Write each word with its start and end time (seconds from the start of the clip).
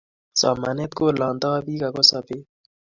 Somanet 0.39 0.91
kolangtoi 0.97 1.61
bich 1.65 1.85
ako 1.87 2.01
sobet 2.09 2.45